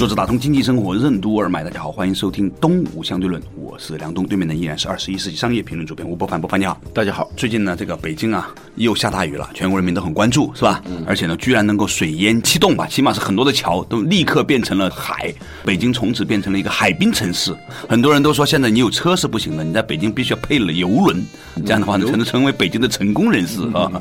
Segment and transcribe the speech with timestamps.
[0.00, 7.30] 作者打通经济生活任督二脉，大家好，欢迎收听《东吴相对论》，我是梁东，对面的依然是二十一世纪商业评论主编吴伯凡，伯凡你好，大家好。
[7.36, 10.82] 最近呢，这个北京啊又下大雨了，全国人民都很关注，是吧？
[10.86, 11.04] 嗯。
[11.06, 15.30] 而且呢，居然能够水淹七洞吧，起码是很多的桥都立刻变成了海，
[15.66, 17.54] 北京从此变成了一个海滨城市。
[17.86, 21.22] 很多人都说，现在你有车是不行的，你在北京必须要配了游轮，
[21.56, 23.92] 这样的话呢，才能成为北京的成功人士啊。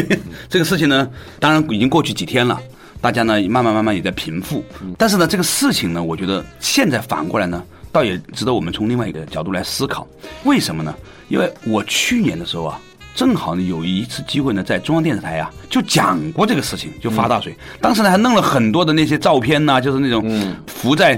[0.50, 1.08] 这个事情呢，
[1.40, 2.60] 当然已经过去几天了。
[3.06, 4.64] 大家呢，慢慢慢慢也在平复，
[4.98, 10.04] 但是呢，这个事情呢，我觉得现在反过来呢，倒也值得我们从另外一个角度来思考。
[10.42, 10.92] 为什么呢？
[11.28, 12.80] 因为我去年的时候啊，
[13.14, 17.56] 正好呢有一次机会呢，在中央电视台啊，就讲过这个事情，就发大水。
[17.80, 21.16] 当时呢还弄了很多的那些照片呐，就是那种浮在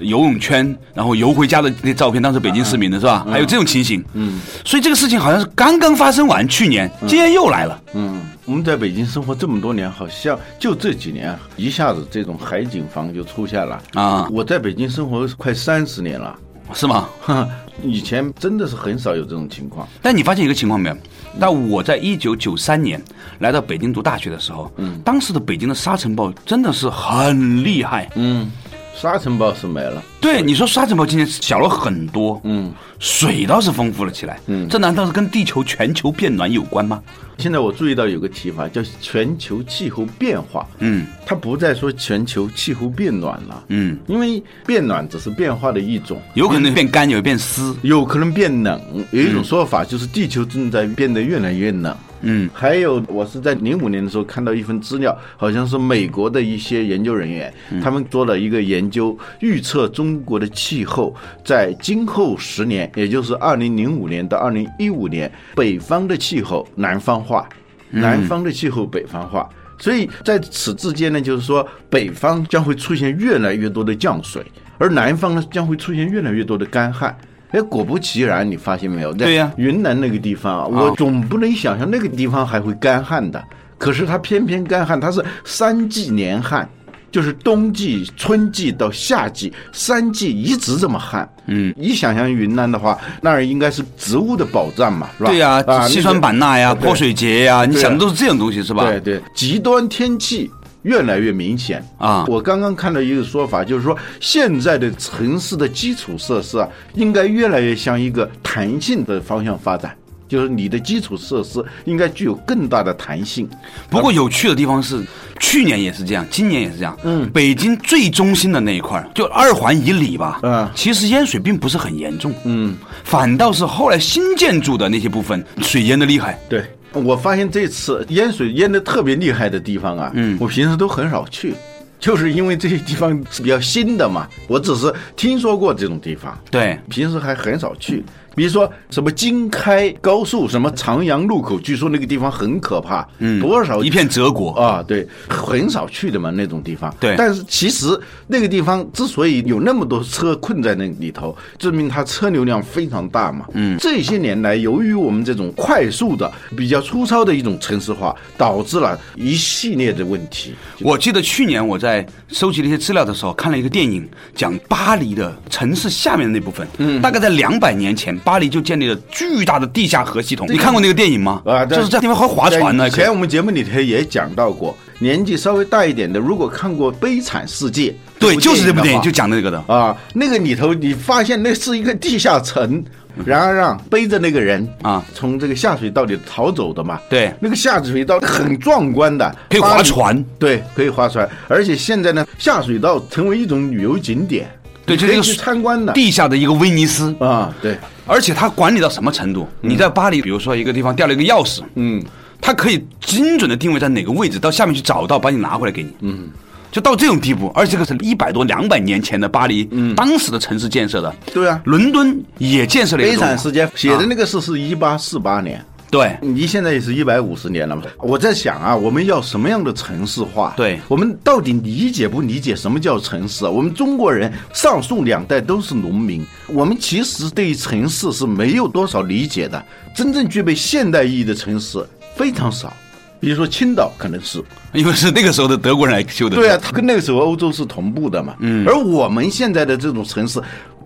[0.00, 3.24] 游泳圈，然后游回家的那照片，当时北京市民的是吧？
[3.30, 4.04] 还有这种情形。
[4.14, 7.80] 嗯，所以这个事情好像是刚刚发生完，去年，今年又来了。
[7.94, 8.20] 嗯。
[8.50, 14.28] 我们在北京生活这么多年，好像就这几年一下子这种海景房就出现了啊！
[14.28, 16.36] 我在北京生活快三十年了，
[16.74, 17.08] 是吗？
[17.84, 19.86] 以前真的是很少有这种情况。
[20.02, 20.96] 但你发现一个情况没有？
[21.38, 23.00] 那我在一九九三年
[23.38, 28.50] 来到北京读大学的时候，嗯，当时的北京的沙尘暴真的是很厉害，嗯。
[28.94, 37.02] 沙尘暴是没了，对你说沙尘暴今年小了很多，嗯，水倒是丰富了起来，嗯，这难道是跟地球全球变暖有关吗？
[37.38, 48.78] 现在我注意到有个提法叫全球气候变化，嗯，它不再说全球气候变暖了，嗯，因为变暖只是变化的一种，有可能变干，有变湿，有可能变冷，
[49.12, 51.96] 有一种说法就是地球正在变得越来越冷。
[52.22, 61.14] 嗯，还有，我是在零五年的时候看到一份资料，好像是美国的一些研究人员，他们做了一个研究，预测中国的气候
[61.44, 67.48] 在今后十年，也就是二零零五年到二零一五年，北方的气候南方化，
[67.90, 69.48] 南方的气候北方化，
[69.78, 74.44] 所以在此之间呢，就是说北方将会出现越来越多的降水，
[74.76, 77.16] 而南方呢将会出现越来越多的干旱。
[77.52, 79.12] 哎，果不其然，你发现没有？
[79.12, 83.42] 对呀，云南那个地方啊，我总不能想象那个地方还会干旱的。
[83.76, 86.68] 可是它偏偏干旱，它是三季连旱，
[87.10, 91.28] 就是冬季、春季到夏季三季一直这么旱。
[91.46, 95.30] 嗯，你想象云南的话，那儿应该是植物的宝藏嘛，是吧？
[95.30, 98.84] 对呀，西双版纳呀，泼水节呀，你想的都是这种东西，是吧？
[98.84, 100.50] 对对，极端天气。
[100.82, 102.24] 越来越明显啊！
[102.26, 109.94] 我刚刚看到一个说法，就是说现在的城市的基础设施啊，应该越来越向一个弹性的方向发展，
[110.26, 113.48] 就是你的基础设施应该具有更大的弹性。
[113.90, 115.04] 不过有趣的地方是，
[115.38, 116.96] 去年也是这样，今年也是这样。
[117.04, 122.74] 嗯，北京最中心的那一块就二环以里吧，嗯，其实淹水并不是很严重，嗯，
[123.04, 126.38] 反倒是后来新建筑的那些部分水淹的厉害。
[126.48, 126.64] 对。
[126.92, 131.54] 我发现这次淹水淹的特别厉害的地方啊，嗯，我平时都很少去，
[131.98, 138.02] 就是因为这些地方是比较新的嘛，我只是听说过这种地方，对，平时还很少去。
[138.34, 146.94] 比如说什么京开高速，什么长阳路口，据说那个地方很可怕，嗯，多少一片泽国啊，对，很少去的嘛那种地方。
[147.00, 147.98] 对，但是其实
[148.28, 153.46] 那个地方之所以有那么多车困在那里头，证明它车流量非常大嘛。
[153.54, 160.54] 嗯，这些年来，由于我们这种快速的、比较粗糙的一种城市化，导致了一系列的问题。
[160.80, 168.19] 我记得去年我在收集那些资料的时候，看了一个电影，讲巴黎的城市下面的那部分，嗯，大概在两百年前。
[168.24, 171.42] 巴黎就建立了巨大的地下河系统，你看过那个电影吗？
[171.44, 172.88] 啊，就是这地方还划船呢。
[172.88, 179.96] 以前我们节目里头也讲到过，年纪稍微大一点的，如果看过《悲惨世界》，对，就是这部电影就讲那个的啊。
[180.14, 182.84] 那个里头你发现那是一个地下城，
[183.24, 187.00] 然而让背着那个人啊，从这个下水道里逃走的嘛。
[187.08, 190.24] 对，那个下水道很壮观的，可以划船。
[190.38, 194.48] 对，可以划船，而且现在呢，下水道成为一种旅游景点。
[194.96, 195.92] 对，这个去参观的。
[195.92, 197.14] 地下的一个威尼斯。
[197.20, 199.48] 啊，对，而且它管理到什么程度？
[199.60, 202.02] 你在巴黎，比如说一个地方掉了一个钥匙，嗯，
[202.40, 206.28] 它可以精准的定位在哪个位置，到下面去找到，把你拿回来给你，嗯，
[206.72, 207.50] 就到这种地步。
[207.54, 213.02] 而且这个是一百多、两百年前的巴黎，嗯，当时的城市建设的，对啊，伦敦也建设了。
[213.02, 215.64] 悲惨时间写的那个是是一八四八年。
[215.90, 217.82] 对你现在也是一百五十年了嘛？
[217.98, 220.54] 我在想啊，我们要什么样的城市化？
[220.56, 223.50] 对我们到底理解不理解什么叫城市啊？
[223.50, 229.60] 我们中国人上述两代都是农民，我们其实对于城市是没有多少理解的。
[229.92, 231.84] 真正具备现代意义的城市
[232.14, 232.72] 非常少，
[233.18, 234.40] 比如说青岛可能是，
[234.72, 236.36] 因为是那个时候的德国人来修的。
[236.36, 238.36] 对啊，它跟那个时候欧洲是同步的嘛。
[238.38, 240.40] 嗯，而我们现在的这种城市，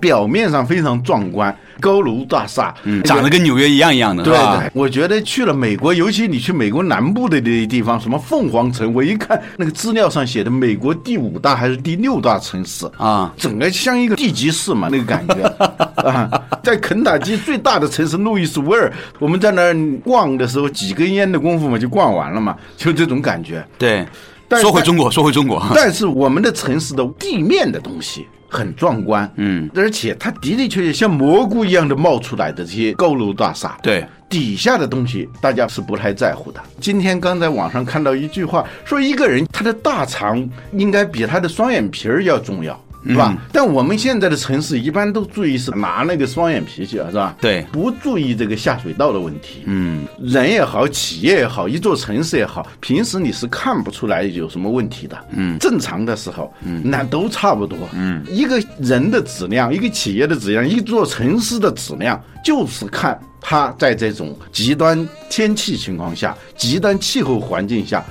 [0.04, 4.34] 表面上非常壮观，高楼大厦，嗯长得跟纽约一样一样的，对
[4.74, 15.42] 我觉得去了美国，尤其你去美国南部的那些地方，什么凤凰城，我一看那个资料上写的美国第五大还是第六大城市啊整个像一个地级市嘛，那个感觉
[16.06, 16.30] 啊。
[16.62, 19.74] 在肯塔基最大的城市路易斯维尔，我们在那儿
[20.04, 23.66] 逛的时候，几根烟的功夫嘛就逛完了嘛，就这种感觉。
[23.78, 24.04] 对。
[24.48, 36.60] 但说回中国，说回中国，但是我们的城市的地面的东西很壮观，嗯，而且它的的确确像蘑菇一样的冒出来的这些高楼大厦，对，底下的东西大家是不太在乎的。
[36.80, 42.78] 今天刚在网上看到一句话，说一个人他的大肠应该比他的双眼皮儿要重要。
[43.06, 43.36] 是吧？
[43.52, 47.36] 但我们现在的城市一般都注意是拿那个双眼皮去，是吧？
[47.40, 49.62] 对不注意这个下水道的问题。
[49.66, 55.16] 嗯，人也好，企业也好，一座城市也好，平时你是看不出来有什么问题的。
[55.30, 57.78] 嗯，正常的时候，嗯，那都差不多。
[57.92, 68.04] 嗯，一个人的质量，一个企业的质量，一座城市的质量，就是看它在这种极端天气情况下、极端气候环境下，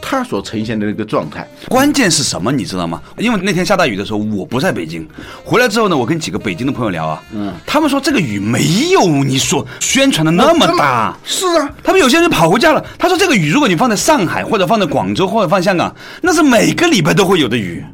[0.00, 1.46] 它所呈现的那个状态。
[1.68, 3.00] 关键是什么，你知道吗？
[3.18, 5.06] 因为那天下大雨的时候，我不在北京，
[5.44, 11.16] 回来之后呢，我跟几个北京的朋友聊啊，嗯，他们说这个雨没有你所宣传的那么大。
[11.24, 12.84] 是啊，他们有些人跑回家了。
[12.98, 17.84] 他说：“这个雨，如果你放在上海，或者放在广州，或者放香港，那是每个礼拜都会有的雨，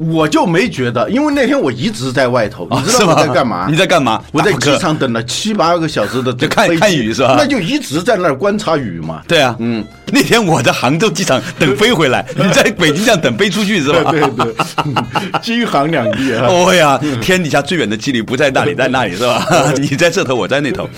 [0.00, 3.66] 我就没觉得，因为那天我一直在外头，你知道我在干嘛？
[3.70, 9.20] 你在干嘛我在机场等了七八个小时的 就看看雨是吧那就一直在那儿观察雨嘛。
[9.28, 14.10] 对啊，嗯，那天我在杭州机场等飞回来， 你在北京这样等飞出去是吧？
[14.10, 14.54] 对对，
[15.42, 16.46] 京杭两地啊。
[16.48, 19.46] 哦呀，天底下最远的距离不在那里，在那里是吧？
[19.78, 20.88] 你在这头，我在那头。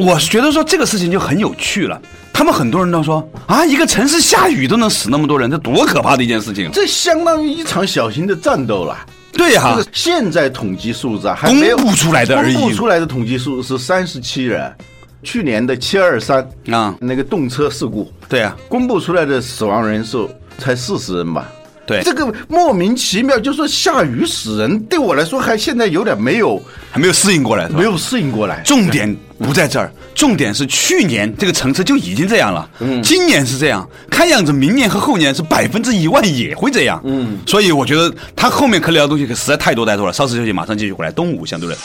[0.00, 2.00] 我觉得说这个事情就很有趣了。
[2.32, 6.70] 他们很多人都说啊，一个城市下雨都能死那么多人，这多可怕的一件事情！
[6.72, 8.96] 这相当于一场小型的战斗了。
[9.32, 14.74] 对呀、这个现在统计数字啊，还没有公布出来的而已公布出来的统计数是三十七人，
[15.22, 21.46] 去年的七二三啊那个动车事故，对啊、公布出来的死亡人数才四十人吧。
[21.90, 27.68] 对这个莫名其妙，就说下雨死人，对我来说还现在有点没有还没有适应过来？
[27.68, 28.62] 没有适应过来。
[28.64, 40.12] 重点不在这儿，重点是去年这个层次就已经这样了，嗯，今年是这样，看样子明年和后年是百分之一万也会这样，嗯，所以我觉得他后面可聊的东西可实在太多太多了。
[40.12, 41.10] 稍事休息，马上继续回来。
[41.10, 41.76] 东吴相对论，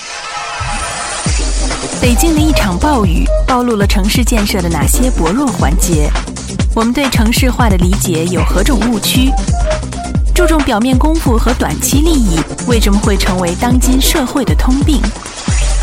[2.06, 6.08] 北京的一场暴雨暴露了城市建设的哪些薄弱环节？
[6.76, 9.32] 我们对城市化的理解有何种误区？
[10.32, 15.02] 注重表面功夫和短期利益，为什么会成为当今社会的通病？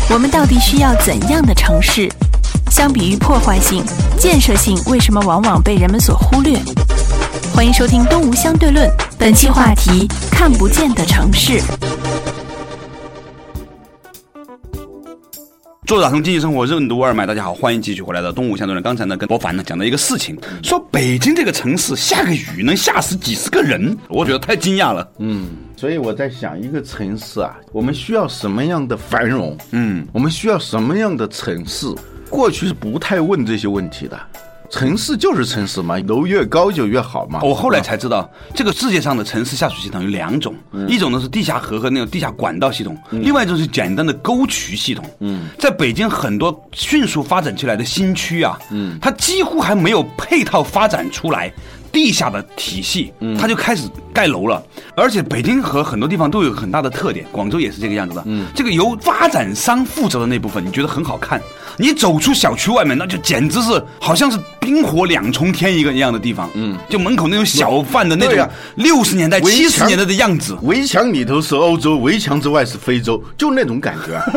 [0.09, 2.09] 我们到底需要怎样的城市？
[2.71, 3.83] 相比于破坏性，
[4.17, 6.57] 建设性为什么往往被人们所忽略？
[7.53, 8.87] 欢迎收听《东吴相对论》，
[9.19, 11.61] 本期话题：看不见的城市。
[15.93, 18.81] 做打通经济生活任督二脉，大家好，欢迎继续回来的东吴相对论。
[18.81, 25.07] 刚才呢，跟博凡呢讲到一个事情，说北京这个城市下个雨能吓死几十个人，我觉得太惊讶了。
[25.19, 29.55] 嗯，所以我在想，一个城市啊，我们需要什么样的繁荣？
[29.69, 31.85] 嗯，我们需要什么样的城市？
[32.27, 34.19] 过去是不太问这些问题的。
[34.73, 37.39] 城市就是城市嘛，楼越高就越好嘛。
[37.43, 40.55] 我后来才知道，这个世界上的城市下水系统有两种，
[40.87, 45.05] 一种呢是地下河和那种地下管道系统，另外一种是简单的沟渠系统。
[45.19, 51.53] 嗯，在北京很多迅速发展起来的新区啊，嗯，它几乎还没有配套发展出来。
[51.93, 54.61] 地下的体系，它就开始盖楼了，
[54.95, 58.23] 而且北京和很多地方都有很大的特点，广州也是这个样子的。
[58.25, 61.39] 嗯，这个由发展商负责的那部分，你觉得很好看，
[61.77, 66.49] 你走出小区外面，那就简直是好像是冰火两重天一个一样的地方。
[66.55, 70.57] 嗯，就门口那种小贩的那种六十年代、七十墙年代的样子。
[70.63, 74.19] 围墙里头是欧洲，围墙之外是非洲，就那种感觉。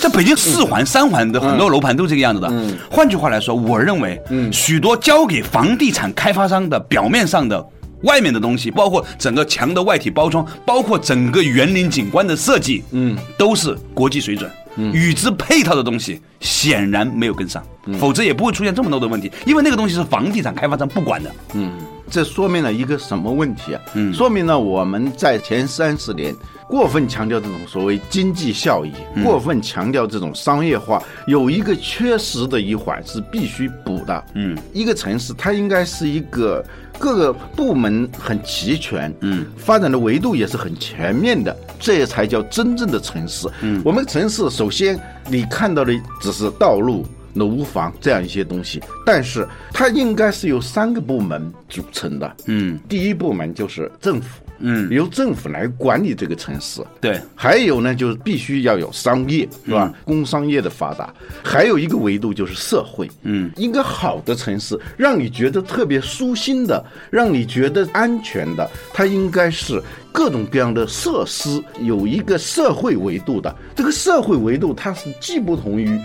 [0.00, 2.52] 在北京四环、三环的很多楼盘都这个样子的。
[2.90, 4.20] 换句话来说，我认为，
[4.52, 7.64] 许多交给房地产开发商的表面上的。
[8.02, 14.50] 外面的东西，包括整个墙的外体包装，包括整个园林景观的设计，嗯，都是国际水准。
[14.92, 17.62] 与之配套的东西显然没有跟上。
[17.98, 19.30] 否则也不会出现这么多的问题。
[19.46, 21.30] 因为那个东西是房地产开发商不管的。
[21.54, 21.72] 嗯
[22.10, 23.80] 这说明了一个什么问题啊？
[23.94, 26.36] 嗯，说明了我们在前三十年
[26.68, 28.92] 过分强调这种所谓经济效益，
[29.24, 34.24] 过分强调这种商业化，有一个缺失的一环是必须补的。
[34.34, 36.62] 嗯，一个城市它应该是一个
[36.98, 43.48] 各个部门很齐全，嗯，发展的维度也是很全面的，这才叫真正的城市。
[43.62, 47.06] 嗯，我们城市首先你看到的只是道路。
[47.34, 52.36] 楼房这样一些东西，但是它应该是由三个部门组成的。
[52.46, 56.82] 嗯，第一部门就是政府，嗯，由政府来管理这个城市。
[57.00, 59.92] 对，还有呢，就是必须要有商业，是吧？
[60.04, 61.12] 工商业的发达，
[61.42, 63.10] 还有一个维度就是社会。
[63.22, 73.54] 嗯，一个好的城市，让你觉得特别舒心的，让你觉得安全的，它应该是各种各样的设施有一个社会维度的。
[73.74, 75.98] 这个社会维度，它是既不同于。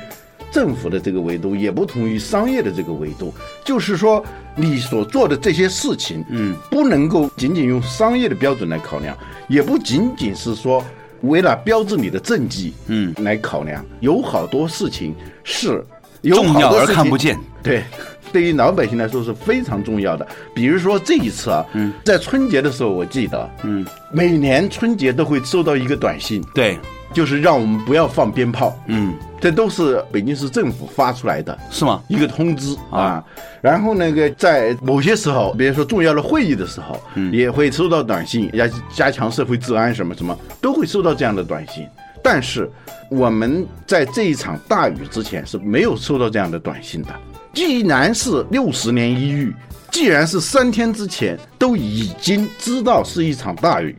[0.51, 3.33] 政府的这个维度也不同于商业的这个维度，
[3.65, 4.23] 就是说
[4.55, 9.15] 你所做的这些事情，嗯，不能够仅仅用商业的标准来考量，
[9.47, 10.83] 也不仅仅是说
[11.21, 13.85] 为了标志你的政绩，嗯，来考量。
[13.99, 15.13] 有好多事情
[15.43, 15.83] 是
[16.23, 17.83] 重要而看不见，对，
[18.31, 20.27] 对于老百姓来说是非常重要的。
[20.55, 26.77] 比如说这一次啊，嗯，在春节的时候，我记得，嗯，每年春节都会收到一个短信，对。
[27.13, 32.01] 就是让我们不要放鞭炮，嗯，这都是北京市政府发出来的，是吗？
[32.07, 33.23] 一个通知啊，
[33.61, 41.87] 然后那个在某些时候，比如说重要的会议的时候，嗯，也会收到短信，要加强社会治安什么什么，都会收到这样的短信。
[42.21, 42.69] 但是
[43.09, 47.09] 我们在这一场大雨之前是没有收到这样的短信的。
[47.53, 49.55] 既然是六十年一遇，
[49.91, 53.95] 既然是三天之前都已经知道是一场大雨。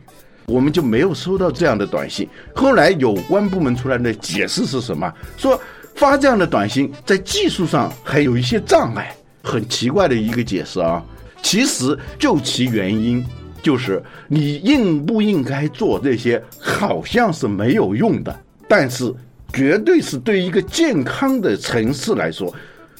[0.49, 2.27] 我们就没有收到这样的短信。
[2.55, 5.13] 后来有关部门出来的解释是什么？
[5.37, 5.59] 说
[5.95, 11.03] 发这样的短信在技术上还有一些障碍，很奇怪的一个解释啊。
[11.41, 13.25] 其实就其原因，
[13.61, 19.13] 就是你应不应该做这些，好像是没有用的，但是
[19.53, 22.53] 绝对是对一个健康的城市来说，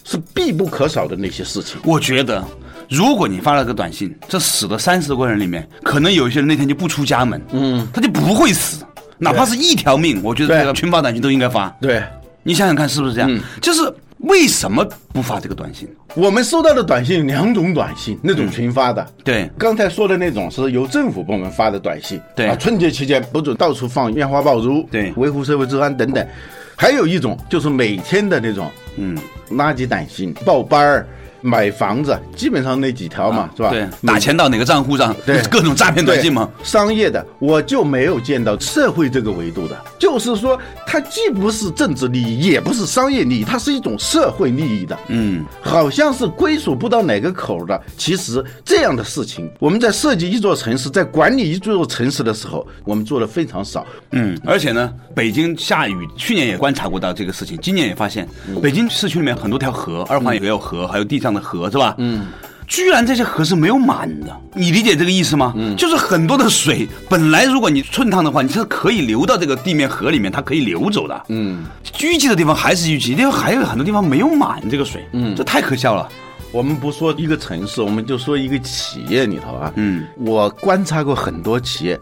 [0.03, 1.79] 是必不可少的那些事情。
[1.83, 2.43] 我觉得。
[2.89, 8.84] 如果你发了个短信，这死的三十多个人里面，可能有一些人那天就不出家门，嗯，他就不会死，
[9.19, 11.69] 哪怕是一条命，我觉得这个群发短信都应该发。
[11.79, 12.03] 对，
[12.41, 13.39] 你想想看是不是这样？
[13.62, 13.81] 就是
[14.22, 15.88] 为什么不发这个短信？
[16.15, 26.27] 我们收到的短信两种短信，那种群发的，对，刚才说的那种是由政府部门发的短信，对，春节期间不准到处放烟花爆竹，对，维护社会治安等等。
[26.75, 29.15] 还有一种就是每天的那种，嗯，
[29.51, 31.08] 垃圾短信、报班儿。
[31.41, 33.69] 买房子基本上那几条嘛，是吧？
[33.69, 35.15] 对，打钱到哪个账户上？
[35.25, 36.50] 对， 各种诈骗短信嘛。
[36.63, 44.98] 商业的我就没有见到社会这个维度的，就是说它既不是政治利益，也不是商业利益，它是一种社会利益的。
[45.08, 47.81] 嗯，好像是归属不到哪个口的。
[47.96, 53.88] 其实这样的事情，我们在设计一座城市，在管理一座城市的时候，我们做的非常少。
[54.12, 58.27] 嗯，而且呢，北京下雨，去年也观察过到这个事情，今年也发现，
[58.62, 61.28] 北京市区里面很多条河，二环也有河，还有地上。
[61.33, 61.95] 的河是吧？
[61.98, 62.27] 嗯，
[62.67, 65.53] 居然这些河是没有满的，你理解这个意思吗？
[65.55, 71.24] 嗯，就是很多的水本来如果你寸烫的话，你是可以流到这个地面河里面，它可以流走的。
[71.29, 71.63] 嗯，
[71.98, 75.03] 淤积的地方还是淤积，因为还有很多地方没有满这个水。
[75.13, 76.07] 嗯，这太可笑了。
[76.51, 79.71] 我们不说一个城市，我们就说一个企业里头啊。
[79.75, 81.99] 嗯，我观察过很多企业，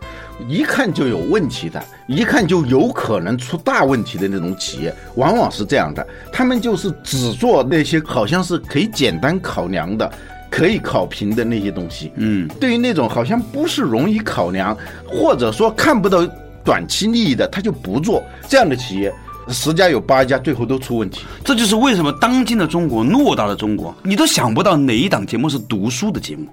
[0.48, 6.06] 一看就有问题的，一看就有可能出大问题的那种企业，往往是这样的。
[6.32, 10.10] 他们就是只做那些好像是可以简单考量的、
[10.50, 12.12] 可以考评的那些东西。
[12.16, 16.26] 嗯，对于那种好像不是容易考量，或者说看不到
[16.64, 19.14] 短期利益的，他就不做这样的企业。
[19.50, 26.48] 十家有八家最后都出问题，这就是为什么当今的中国偌大的中国，你都想不到哪一档节目是读书的节目。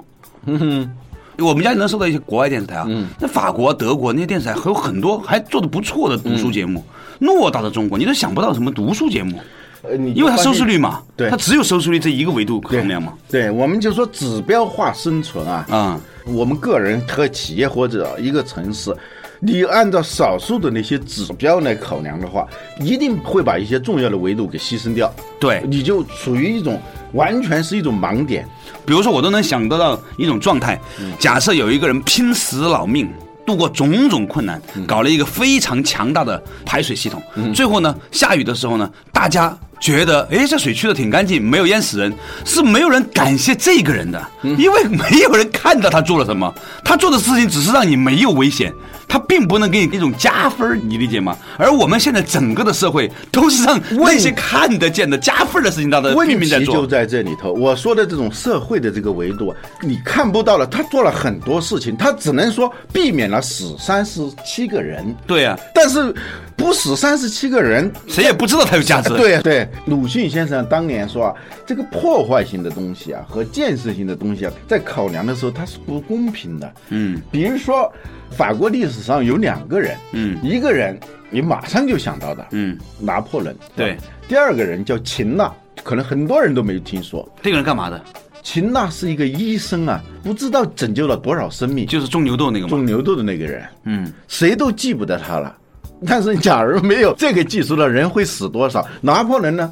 [0.47, 6.85] 嗯哼，我们家能收到一些国外电视台啊，那法国、德国那些电视台还有很多还做的不错的读书节目。
[7.21, 9.39] 偌大的中国，你都想不到什么读书节目，
[9.83, 13.15] 呃，你因为它收视率嘛，对，它只有收视率这一个维度衡量嘛。
[13.31, 18.95] 对，我们就说指标化生存啊，啊，我们个人和企业或者一个城市。
[19.41, 22.47] 你按照少数的那些指标来考量的话，
[22.81, 25.13] 一定会把一些重要的维度给牺牲掉。
[25.39, 26.81] 对，你就处于一种
[27.13, 28.47] 完全是一种盲点。
[28.87, 30.81] 比如说，我都能想得到一种状态：
[31.19, 33.09] 假设有一个人拼死老命
[33.47, 37.23] 度过种种困难，搞了一个非常强大的排水系统，
[37.55, 39.57] 最后呢，下雨的时候呢，大家。
[39.85, 42.11] 觉得，哎，这水去的挺干净，没有淹死人，
[42.43, 46.51] 是没有人感谢这个人的，因为没有人看到他做了什么，
[46.83, 48.73] 他做的事情只是让你没有危险。
[49.07, 51.37] 他并不能给你一种加分你理解吗？
[51.59, 56.75] 而我们现在整个的社会都是让那些看得见的加分的事情，大家拼命在做。
[56.75, 60.67] 就在这里头，我说的这种社会的这个维度，你看不到了。
[60.67, 65.15] 他做了很多事情，他只能说避免了死三十七个人。
[65.27, 66.13] 对啊，但是
[66.57, 69.11] 不死三十七个人，谁也不知道它有价值。
[69.17, 71.35] 对对，鲁迅先生当年说啊，
[71.67, 76.75] 这个破坏性的东西啊和建设性的东西啊，在考量的时候它是不公平的。
[76.89, 77.93] 嗯，比如说。
[78.31, 80.99] 法国历史上有两个人，嗯，一个人
[81.31, 83.97] 你马上就想到的，嗯，拿破仑，对，
[84.27, 85.53] 第二个人叫秦娜，
[85.85, 88.05] 可能很多人都没有听说，这个人干嘛的？
[88.43, 95.57] 秦娜是一个医生啊，不知道拯救了多少生命，就是种牛痘那个，种牛痘的那个人，嗯，谁都记不得他了。
[96.07, 98.87] 但是假如没有这个技术的人会死多少？
[99.01, 99.71] 拿破仑呢？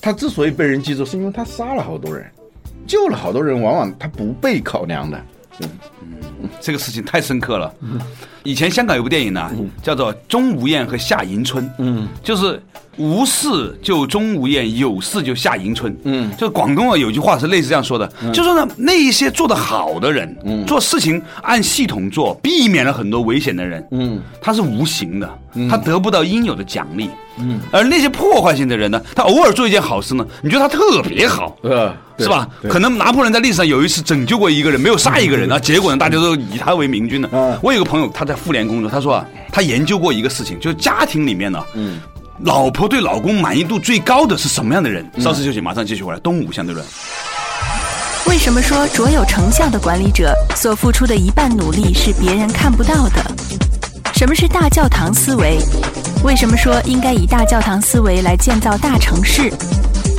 [0.00, 2.26] 他之所以被人记住，是因为他杀了好多人，
[2.86, 5.22] 救了好多人，往往他不被考量的。
[5.60, 5.68] 嗯，
[6.60, 7.72] 这个事情太深刻了。
[8.42, 9.50] 以前香港有部电影呢，
[9.82, 11.64] 叫做《钟无艳和夏迎春》。
[11.78, 12.60] 嗯，就是
[12.96, 15.96] 无事就钟无艳，有事就夏迎春。
[16.04, 25.38] 嗯，就广东啊有句话是类似这样说的，就说呢那一些做得好的人，做事情按系统做，避免了很多危险的人，嗯，他是无形的，
[25.70, 27.08] 他得不到应有的奖励。
[27.38, 31.56] 嗯，而那些破坏性的人呢，他偶尔做一件好事呢，你觉得他特别好，
[32.22, 32.46] 是吧？
[32.68, 37.28] 可能拿破仑在历史上有一次拯救过一个人，没有杀一个人啊，结果呢，大家都以他为明君呢。
[37.62, 42.00] 我有个朋友，他在妇联工作，他说啊，他研究过一个事情，就是家庭里面呢，嗯，
[42.40, 45.08] 老婆对老公满意度最高的是什么样的人？
[45.18, 46.18] 稍事休息，马上继续回来。
[46.20, 46.84] 东吴相对论。
[48.26, 53.24] 为什么说卓有成效的管理者所付出的一半努力是别人看不到的？
[54.14, 55.58] 什么是大教堂思维？
[56.24, 59.52] 为什么说应该以大教堂思维来建造大城市？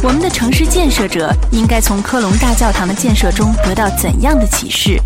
[0.03, 4.99] 我们的城市建设者应该从科隆大教堂的建设中得到怎样的启示？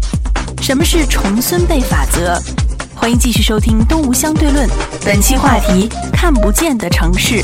[0.59, 2.35] 什么是重孙辈法则？
[2.95, 4.67] 欢迎继续收听《东吴相对论》，
[5.05, 7.43] 本期话题：看不见的城市。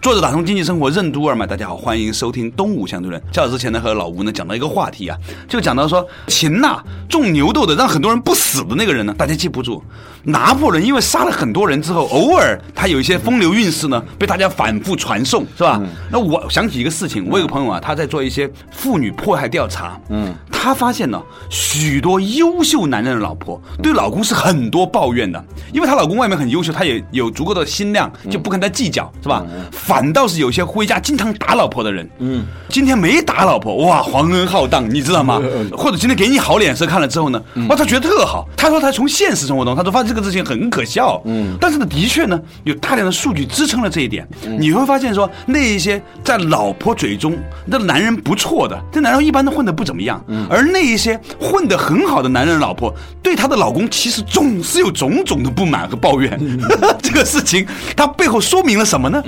[0.00, 3.20] 作者打通经济生活任督二脉，大家好，欢迎收听东吴相对论。
[3.30, 9.84] 较早之前呢，和老吴呢讲到一个话题啊，就讲到说秦呐种牛痘的，让很多人不死的那个人呢，大家记不住。
[10.26, 15.80] 拿破仑因为杀了很多人之后，偶尔他有一些风流韵事呢，被大家反复传颂，是吧？
[16.10, 29.44] 那我想起一个事情，我有个朋友啊，他在做一些妇女迫害调查，嗯，他发现呢，许多优秀男人的老婆对老公是很多抱怨的，因为她老公外面很优秀，她也有足够的心量，就不跟他计较，是吧？
[29.70, 35.40] 反倒是有些回家经常打老婆的人，嗯，今天没打老婆，哇，皇恩浩荡，你知道吗？
[35.76, 38.48] 或者今天给你好脸色看了之后呢，哇，他觉得特好。
[38.56, 40.15] 他说他从现实生活中，他都发现。
[40.16, 44.26] 这个事情很可笑，嗯，但是呢，的确呢，有大量的数据支撑了这一点。
[44.58, 52.90] 你会发现说，那一些在老婆嘴中那男人不错的，这男人一般都混得不怎么样，而那一些混得很好的男人老婆，
[53.22, 56.40] 对她的老公其实总是有种种的不满和抱怨。
[57.02, 59.22] 这个事情它背后说明了什么呢？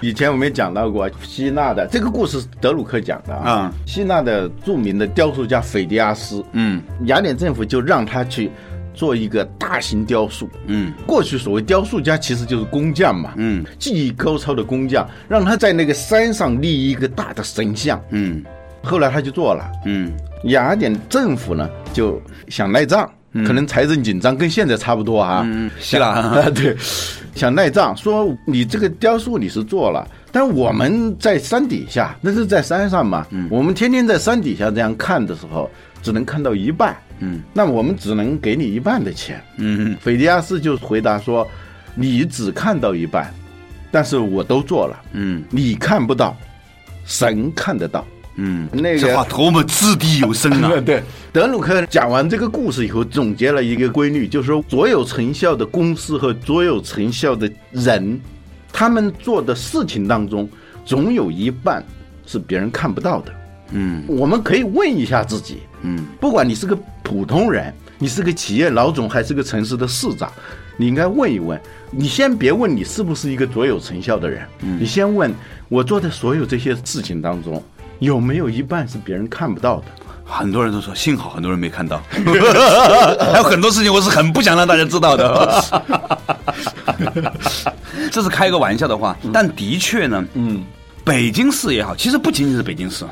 [0.00, 8.50] 以前我们也讲到过希腊的这个故事，德鲁克讲的啊，希腊的著名的雕塑家斐迪亚斯，嗯，雅典政府就让他去。
[8.98, 18.42] 做一个大型雕塑，嗯，过去所谓雕塑家其实就是工匠嘛，嗯，技艺高超的工匠，让他在那个山上立一个大的神像，嗯，
[18.82, 20.12] 后来他就做了，嗯，
[20.46, 23.08] 雅典政府呢就想赖账，
[23.46, 26.76] 可能财政紧张，跟现在差不多啊，希腊啊对，
[27.36, 35.70] 想赖账，说你这个雕塑你是做了，但我们在山底下，那是在山上嘛，我们天天在山底下这样看的时候，
[36.02, 36.96] 只能看到一半。
[37.20, 39.42] 嗯，那我们只能给你一半的钱。
[39.56, 41.46] 嗯，斐迪亚斯就回答说
[41.94, 43.32] ：“你只看到一半，
[43.90, 45.00] 但是我都做了。
[45.12, 46.36] 嗯，你看不到，
[47.04, 48.06] 神看得到。
[48.40, 50.70] 嗯，那个这话多么掷地有声啊！
[50.86, 51.02] 对，
[51.32, 58.20] 德鲁克讲完这个故事以后，总结了一个规律，就是说，所有成效的公司和所有成效的人，
[58.72, 60.48] 他们做的事情当中，
[60.84, 61.84] 总有一半
[62.26, 63.32] 是别人看不到的。
[63.70, 65.62] 嗯，我们可以问一下自己。
[65.82, 66.78] 嗯，不管你是个。
[67.08, 70.30] 普通人，你是个企业老总还是个城市的市长，
[70.76, 71.58] 你应该问一问。
[71.90, 74.42] 你先别问你是不是一个卓有成效的人，
[74.78, 75.34] 你先问
[75.70, 77.64] 我做的所有这些事情当中，
[77.98, 79.84] 有没有一半是别人看不到的？
[80.22, 82.02] 很多人都说幸好很多人没看到，
[83.32, 85.64] 还有很多事情我是很不想让大家知道的。
[88.12, 90.62] 这是开个玩笑的话，但的确呢，嗯，
[91.04, 93.06] 北京市也好，其实不仅仅是北京市。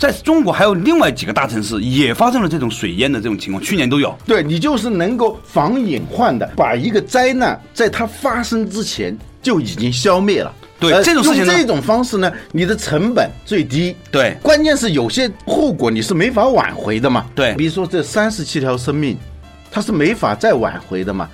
[0.00, 4.16] 在中国还有另外几个大城市也发生了这种水淹的这种情况，去年都有。
[4.24, 10.50] 对你就是能够防隐患的，把一个灾难在它发生之前就已经消灭了。
[10.78, 13.94] 对呃这种事情用这种方式呢，你的成本最低。
[14.10, 17.26] 对关键是有些后果你是没法挽回的嘛。
[17.34, 19.18] 对比如说这三十七条生命，
[19.70, 21.28] 它是没法再挽回的嘛。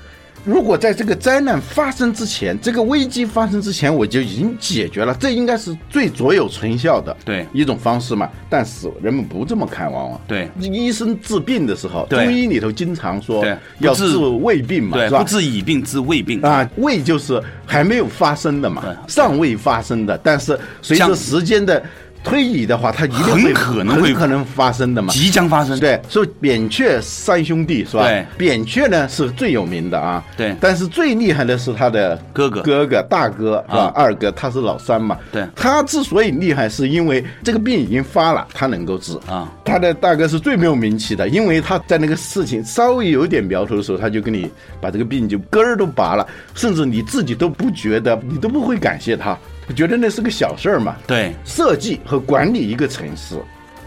[0.47, 8.31] 如果在这个灾难发生之前，这个危机发生之前，我就已经解决了，这应该是最卓有成效的对一种方式嘛。
[8.49, 15.29] 但是人们不这么看，往往对医生治病的时候，对中医里头经常说对不治要治胃病嘛，对，是吧不？
[15.29, 16.41] 治已病治未病。
[16.43, 21.83] 啊，胃就是还没有发生的嘛对，尚未发生的，但是随着像时间的
[22.25, 25.13] 推移的话，它一定很会可能会很可能发生的嘛。
[25.13, 25.79] 即将发生。
[25.79, 28.05] 对，所以扁鹊三兄弟是吧？
[28.05, 30.23] 对扁鹊呢是最有名的啊。
[30.37, 33.83] 对但是最厉害的是他的哥哥哥哥、大哥是吧？
[33.83, 35.17] 啊二哥他是老三嘛。
[35.33, 39.53] 对他之所以厉害，是因为这个病已经发了，他能够治啊。
[39.65, 44.51] 他的大哥是最没有名气的，因为他在那个事情稍微有一点苗头的时候，他就跟你
[44.81, 49.37] 把这个病就根儿都拔了，甚至你自己都不觉得，你都不会感谢他，
[49.75, 50.97] 觉得那是个小事儿嘛。
[51.07, 53.37] 对设计和管理一个城市，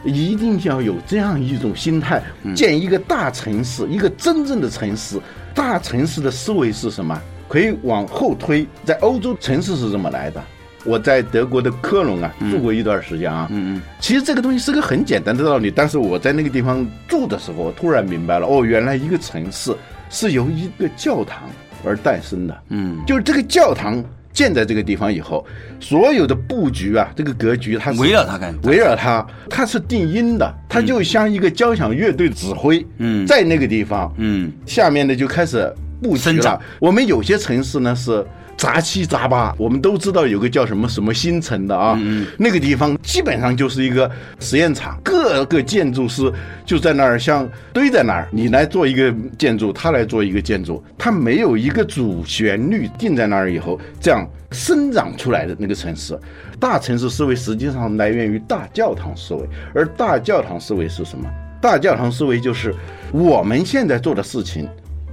[0.03, 2.21] 一定要有这样一种心态，
[2.55, 5.19] 建一个大城市，一个真正的城市。
[5.53, 7.19] 大城市的思维是什么？
[7.47, 10.41] 可以往后推，在欧洲城市是怎么来的？
[10.85, 19.75] 我在德国的科隆啊住过一段时间啊，嗯嗯，其实这个东西是个很简单的道理，但是我在那个地方住的时候，我突然明白了，哦，原来一个城市
[20.09, 21.49] 是由一个教堂
[21.83, 25.45] 而诞生的，嗯，就是这个教堂建在这个地方以后，
[25.79, 36.61] 所有的布局啊，这个格局它是围绕它干围绕它，它是定音的，它就像一个交响乐队指挥，嗯在那个地方，嗯，下面呢就开始布局了。
[36.79, 38.25] 我们有些城市呢是。
[38.59, 41.97] 杂七杂八，我们都知道有个叫什么什么新城的啊，
[42.37, 46.29] 那个地方基本上就是一个实验场，各个建筑师
[46.65, 56.19] 就在那儿像堆在那儿，你来做一个建筑，他来做一个建筑，它没有一个主旋律定在那儿以后，这样生长出来的那个城市，
[56.59, 61.25] 大城市思维实际上来源于大教堂思维，而大教堂思维是什么？
[61.61, 62.75] 大教堂思维就是
[63.13, 64.67] 我们现在做的事情，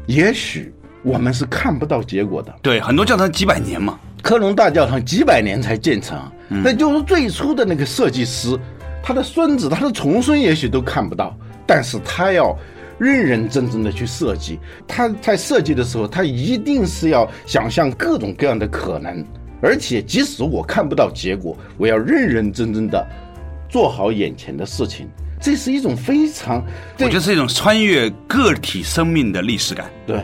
[0.07, 0.73] 也许
[1.07, 2.53] 我们是看不到结果的。
[2.61, 3.97] 对，很多教堂几百年嘛。
[4.23, 8.59] 科隆大教堂几百年才建成，那就是最初的那个设计师，
[9.01, 11.33] 他的孙子、他的重孙也许都看不到，
[11.65, 12.59] 但是他要
[12.99, 14.59] 认认真真的去设计。
[14.85, 19.25] 他在设计的时候，他一定是要想象各种各样的可能，
[19.63, 23.07] 而且即使我看不到结果，我要认认真真的
[23.69, 25.09] 做好眼前的事情。
[25.39, 26.65] 这是一种非常，
[26.99, 29.87] 我觉得是一种穿越个体生命的历史感。
[30.05, 30.21] 对。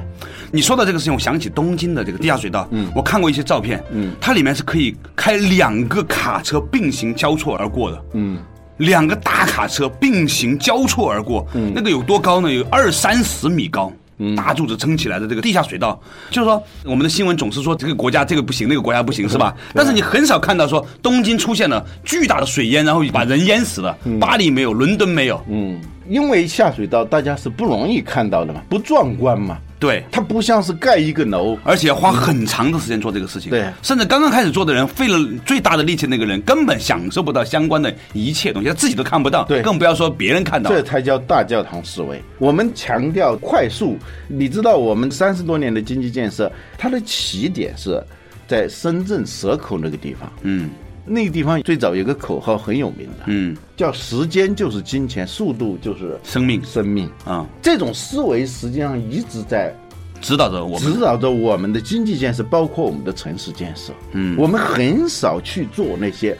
[0.52, 8.38] 你说到这个事情，我想起东京的这个地下水道，嗯，我看过一些照片，嗯，它里面是可以开两个卡车并行交错而过的，嗯，
[8.76, 12.52] 两个大卡车并行交错而过，嗯，那个有多高呢？
[12.52, 13.92] 有二三十米高。
[14.36, 19.52] 大柱子撑起来的这个地下水道，就是说我们的新闻总是说这个国家这个不行，那个国家不行，是吧？
[19.74, 23.98] 但是你很少看到说东京出现了巨大的水淹，然后把人淹死了。
[24.20, 33.50] 巴黎没有，伦敦没有，嗯，因为下水道大家是不容易看到的嘛，不壮观嘛，对，它不像是盖一个楼，而且要花很长的时间做这个事情。
[33.50, 40.70] 对甚至刚刚开始做的人，费了最大的力气，那个人根本享受不到相关的一切东西，他自己都看不到，对更不要说别人看到。
[40.70, 42.22] 这才叫大教堂思维。
[42.38, 48.00] 我们强调快速，你知道我们三十多年的经济建设，它的起点是
[48.46, 50.32] 在深圳蛇口那个地方。
[50.42, 50.70] 嗯
[51.04, 57.46] 那个地方最早有个口号很有名的，嗯，叫“时间就是金钱，速度就是生命生命啊，”。
[57.60, 59.74] 这种思维实际上一直在
[60.20, 60.92] 指导着我们。
[60.92, 63.92] 指导着我们的经济建设，包括我们的城市建设。
[64.12, 66.36] 嗯我们很少去做那些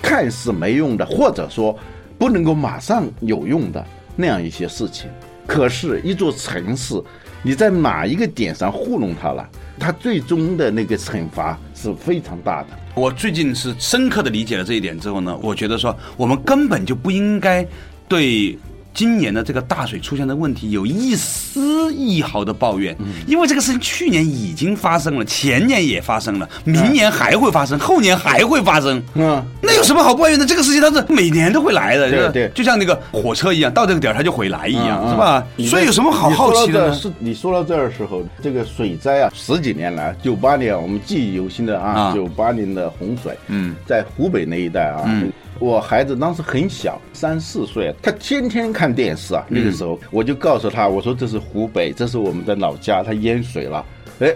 [0.00, 1.76] 看似没用的，或者说
[2.18, 5.10] 不能够马上有用的那样一些事情。
[5.44, 6.94] 可是，一座城市，
[7.42, 12.68] 你在哪一个点上糊弄它了，他最终的那个惩罚是非常大的。
[12.94, 17.66] 我最近是深刻的理解了这一点之后呢，我觉得说我们根本就不应该
[18.08, 18.58] 对。
[18.94, 29.02] 今年的这个大水出现的问题有一丝一毫的抱怨，因为这个事情去年已经发生了，前年也发生了，明年还会发生，后年还会发生。
[29.14, 30.44] 嗯，那有什么好抱怨的？
[30.44, 32.50] 这个事情它是每年都会来的，对对。
[32.54, 35.44] 就像那个火车一样，到这个点儿它就会来一样，是吧？
[35.68, 42.12] 所以有什么好好奇的是你说到这儿的时候，这个水灾啊，十几年来，九八年我们记忆犹新的啊，啊。
[42.14, 49.46] 九八年的洪水，嗯，在湖北那一带啊，嗯我孩子当时很小，三四岁，他天天看电视啊。
[49.48, 53.84] 那个时候我就告诉他，我说这是湖北，这是我们的老家，他淹水了。
[54.18, 54.34] 哎，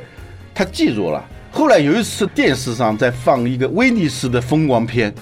[0.55, 1.21] 他记住了。
[1.51, 5.13] 后来有一次电视上在放一个威尼斯的风光片，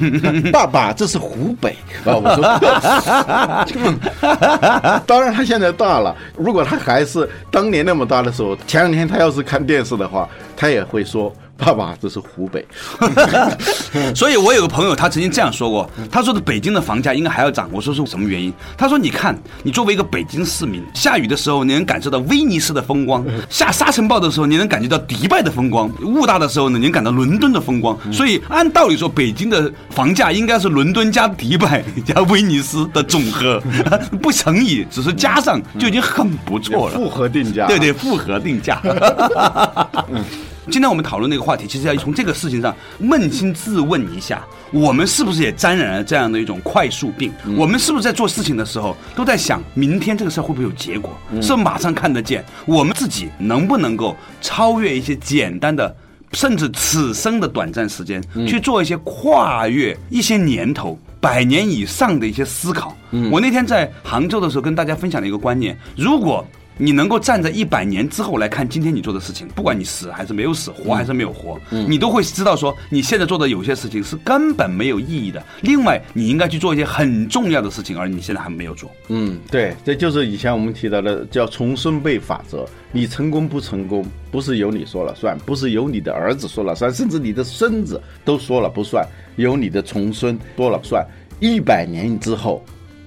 [0.50, 2.16] 爸爸，这是湖北啊！
[2.16, 2.42] 我说，
[5.06, 11.30] 当然他现在大了，如果他还是当年那么大的时候，前两天他要是看电视的话，他也会说。
[11.60, 12.66] 爸爸，这是湖北，
[14.14, 17.68] 所以我有个朋友，他曾经这样说过，他说的北京的房价应该还要涨。
[17.72, 18.52] 我说是什么原因？
[18.76, 27.96] 他说你看，你作为一个北京市民，下雨的时候你能感受到威尼斯的风光，下沙尘暴的时候你能感觉到迪拜的风光，雾大的时候呢你能感到伦敦的风光。
[28.12, 33.60] 所以按道理说，北京的房价应该是伦敦加迪拜加威尼斯的总和，
[34.22, 36.94] 不乘以，只是加上就已经很不错了。
[36.94, 38.80] 复合定价，对对，复合定价。
[40.70, 47.32] 今天我们讨论那个话题，其实要从这个事情上扪心自问一下：我们是不是也沾染了这样的一种快速病？
[47.56, 51.12] 我们是不是在做事情的时候都在想，明天这个事儿会不会有结果？
[51.42, 52.44] 是马上看得见？
[52.66, 55.92] 我们自己能不能够超越一些简单的，
[56.32, 62.96] 甚至此生的短暂时间，去做一些跨越一些年头、百年以上的一些思考？
[63.32, 66.46] 我那天在杭州的时候跟大家分享了一个观念：如果
[66.80, 75.44] 你能够站在一百年之后来看今天你做的事情，不管你死还是没有死，活还是没有活，你都会知道说你现在做的有些事情是根本没有意义的。
[75.60, 78.90] 另外，你应该去做一些很重要的事情，而你现在还没有做。
[79.08, 82.66] 嗯，对，这就是以前我们提到的叫重孙辈法则。
[82.92, 91.06] 你成功不成功，不是由你说了算，不是由你的儿子说了算，甚至你的孙子都说了不算，由你的重孙说了算。
[91.38, 92.64] 一百年之后，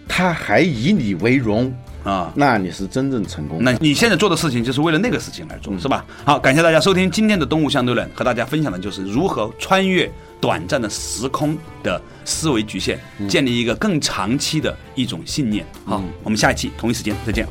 [0.08, 1.74] 他还以你为荣。
[2.04, 3.60] 啊，那你是真正成功。
[3.62, 6.06] 那你现在做的事情就是为了那个事情来做，是吧？
[6.26, 10.12] 好，感谢大家收听今天的动物相对论，和大家分享的就是如何穿越
[10.42, 15.66] 短暂的时空的思维局限，建立一个更长期的一种信念。
[15.86, 17.48] 好，我们下一期同一时间再见。